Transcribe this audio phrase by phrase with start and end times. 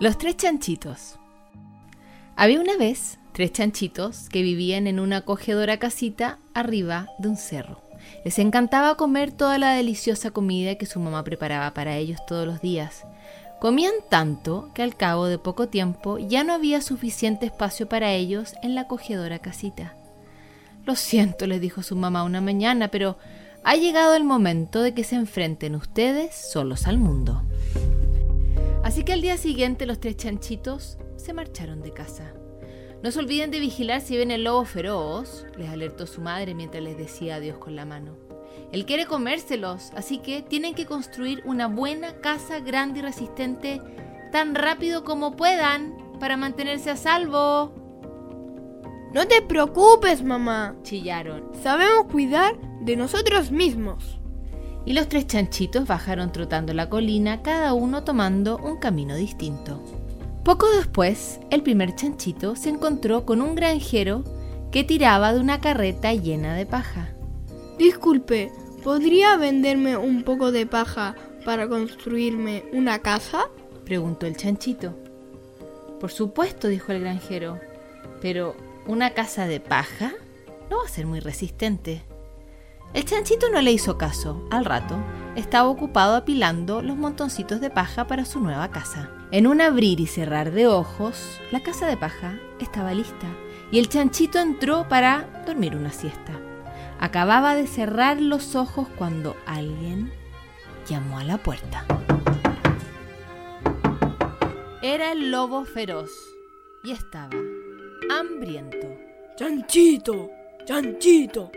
[0.00, 1.18] Los tres chanchitos.
[2.36, 7.82] Había una vez tres chanchitos que vivían en una acogedora casita arriba de un cerro.
[8.24, 12.60] Les encantaba comer toda la deliciosa comida que su mamá preparaba para ellos todos los
[12.60, 13.06] días.
[13.58, 18.54] Comían tanto que al cabo de poco tiempo ya no había suficiente espacio para ellos
[18.62, 19.96] en la acogedora casita.
[20.86, 23.18] Lo siento, les dijo su mamá una mañana, pero
[23.64, 27.42] ha llegado el momento de que se enfrenten ustedes solos al mundo.
[28.88, 32.32] Así que al día siguiente los tres chanchitos se marcharon de casa.
[33.02, 36.82] No se olviden de vigilar si ven el lobo feroz, les alertó su madre mientras
[36.82, 38.16] les decía adiós con la mano.
[38.72, 43.82] Él quiere comérselos, así que tienen que construir una buena casa grande y resistente
[44.32, 47.74] tan rápido como puedan para mantenerse a salvo.
[49.12, 50.76] No te preocupes, mamá.
[50.82, 51.50] Chillaron.
[51.62, 54.18] Sabemos cuidar de nosotros mismos.
[54.88, 59.82] Y los tres chanchitos bajaron trotando la colina, cada uno tomando un camino distinto.
[60.42, 64.24] Poco después, el primer chanchito se encontró con un granjero
[64.72, 67.10] que tiraba de una carreta llena de paja.
[67.76, 68.50] Disculpe,
[68.82, 73.50] ¿podría venderme un poco de paja para construirme una casa?
[73.84, 74.94] preguntó el chanchito.
[76.00, 77.60] Por supuesto, dijo el granjero,
[78.22, 80.14] pero ¿una casa de paja?
[80.70, 82.07] No va a ser muy resistente.
[82.94, 84.42] El chanchito no le hizo caso.
[84.50, 84.96] Al rato,
[85.36, 89.10] estaba ocupado apilando los montoncitos de paja para su nueva casa.
[89.30, 93.26] En un abrir y cerrar de ojos, la casa de paja estaba lista
[93.70, 96.32] y el chanchito entró para dormir una siesta.
[96.98, 100.10] Acababa de cerrar los ojos cuando alguien
[100.88, 101.84] llamó a la puerta.
[104.80, 106.10] Era el lobo feroz
[106.82, 107.36] y estaba
[108.10, 108.88] hambriento.
[109.36, 110.30] Chanchito,
[110.64, 111.52] chanchito,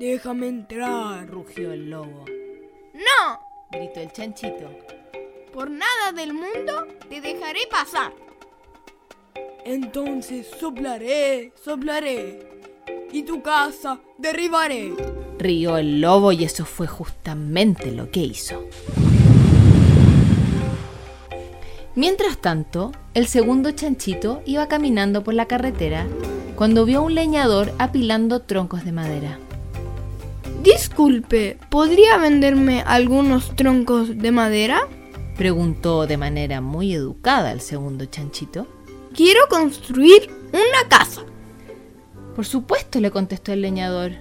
[0.00, 2.24] déjame entrar, rugió el lobo.
[2.94, 3.38] ¡No!
[3.70, 4.70] gritó el chanchito.
[5.52, 8.10] Por nada del mundo te dejaré pasar.
[9.66, 12.62] Entonces soplaré, soplaré,
[13.12, 14.94] y tu casa derribaré.
[15.38, 18.64] Rió el lobo y eso fue justamente lo que hizo.
[21.94, 26.06] Mientras tanto, el segundo chanchito iba caminando por la carretera
[26.56, 29.38] cuando vio a un leñador apilando troncos de madera.
[30.62, 34.82] Disculpe, ¿podría venderme algunos troncos de madera?
[35.34, 38.66] Preguntó de manera muy educada el segundo chanchito.
[39.14, 41.22] Quiero construir una casa.
[42.36, 44.12] Por supuesto, le contestó el leñador,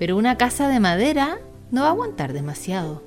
[0.00, 1.38] pero una casa de madera
[1.70, 3.04] no va a aguantar demasiado.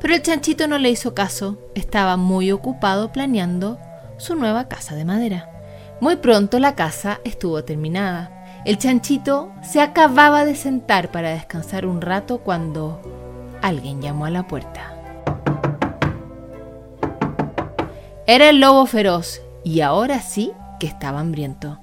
[0.00, 3.78] Pero el chanchito no le hizo caso, estaba muy ocupado planeando
[4.16, 5.49] su nueva casa de madera.
[6.00, 8.62] Muy pronto la casa estuvo terminada.
[8.64, 13.02] El chanchito se acababa de sentar para descansar un rato cuando
[13.60, 14.94] alguien llamó a la puerta.
[18.26, 21.78] Era el lobo feroz y ahora sí que estaba hambriento.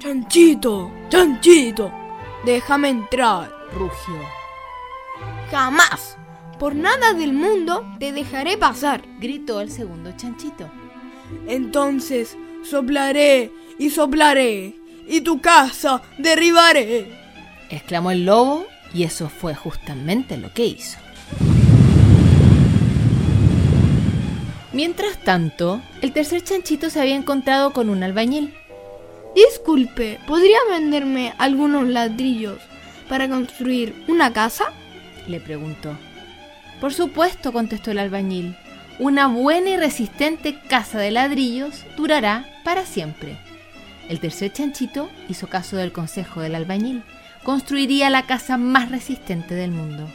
[0.00, 1.92] Chanchito, chanchito,
[2.44, 4.20] déjame entrar, rugió.
[5.52, 6.16] Jamás,
[6.58, 10.68] por nada del mundo te dejaré pasar, gritó el segundo chanchito.
[11.46, 14.74] Entonces soplaré y soplaré,
[15.08, 17.06] y tu casa derribaré,
[17.70, 20.98] exclamó el lobo, y eso fue justamente lo que hizo.
[24.72, 28.54] Mientras tanto, el tercer chanchito se había encontrado con un albañil.
[29.34, 32.58] Disculpe, ¿podría venderme algunos ladrillos
[33.08, 34.72] para construir una casa?
[35.28, 35.96] le preguntó.
[36.80, 38.56] Por supuesto, contestó el albañil.
[38.98, 43.38] Una buena y resistente casa de ladrillos durará para siempre.
[44.08, 47.04] El tercer chanchito hizo caso del consejo del albañil.
[47.44, 50.08] Construiría la casa más resistente del mundo.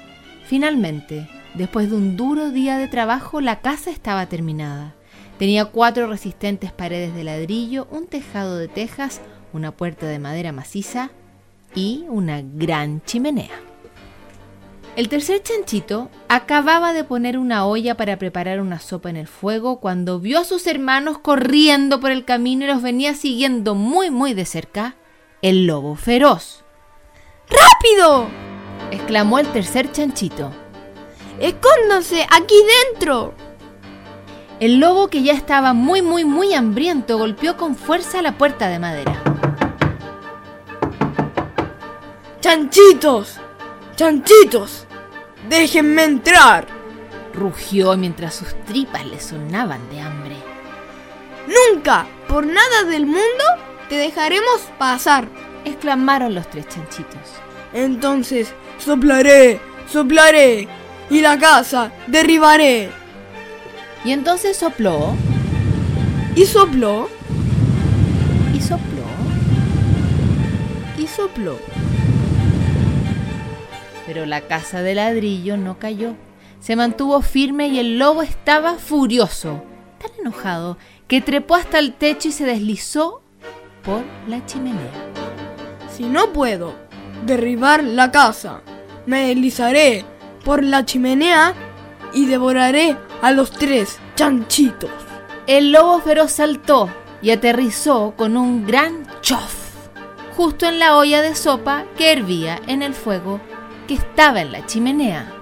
[0.45, 4.95] Finalmente, después de un duro día de trabajo, la casa estaba terminada.
[5.37, 9.21] Tenía cuatro resistentes paredes de ladrillo, un tejado de tejas,
[9.53, 11.11] una puerta de madera maciza
[11.73, 13.68] y una gran chimenea.
[14.99, 19.79] El tercer chanchito acababa de poner una olla para preparar una sopa en el fuego
[19.79, 24.33] cuando vio a sus hermanos corriendo por el camino y los venía siguiendo muy muy
[24.33, 24.97] de cerca
[25.41, 26.65] el lobo feroz.
[27.47, 28.27] ¡Rápido!
[28.91, 30.51] exclamó el tercer chanchito.
[31.39, 32.55] ¡Escóndanse aquí
[32.91, 33.35] dentro!
[34.59, 38.79] El lobo, que ya estaba muy muy muy hambriento, golpeó con fuerza la puerta de
[38.79, 39.23] madera.
[42.41, 43.37] ¡Chanchitos!
[43.95, 44.87] ¡Chanchitos!
[45.49, 46.67] ¡Déjenme entrar!
[47.33, 50.35] rugió mientras sus tripas le sonaban de hambre.
[51.47, 53.43] Nunca, por nada del mundo,
[53.87, 55.27] te dejaremos pasar,
[55.65, 57.21] exclamaron los tres chanchitos.
[57.73, 59.59] Entonces soplaré,
[59.91, 60.67] soplaré,
[61.09, 62.91] y la casa derribaré.
[64.05, 65.15] Y entonces sopló
[66.35, 67.09] y sopló
[68.53, 69.03] y sopló
[70.97, 71.78] y sopló.
[74.19, 76.13] Pero la casa de ladrillo no cayó.
[76.59, 79.63] Se mantuvo firme y el lobo estaba furioso,
[79.97, 80.77] tan enojado,
[81.07, 83.21] que trepó hasta el techo y se deslizó
[83.81, 84.91] por la chimenea.
[85.89, 86.75] Si no puedo
[87.25, 88.61] derribar la casa,
[89.05, 90.03] me deslizaré
[90.43, 91.53] por la chimenea
[92.13, 94.91] y devoraré a los tres chanchitos.
[95.47, 96.89] El lobo feroz saltó
[97.21, 99.77] y aterrizó con un gran chof,
[100.35, 103.39] justo en la olla de sopa que hervía en el fuego
[103.89, 105.33] que estaba en la chimenea.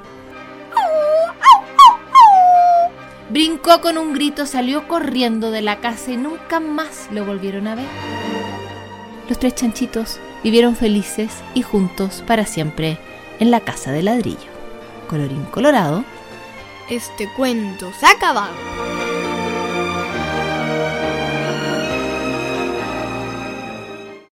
[3.29, 7.75] Brincó con un grito, salió corriendo de la casa y nunca más lo volvieron a
[7.75, 7.85] ver.
[9.27, 12.97] Los tres chanchitos vivieron felices y juntos para siempre
[13.41, 14.49] en la casa de ladrillo.
[15.09, 16.05] Colorín colorado.
[16.89, 18.53] Este cuento se ha acabado.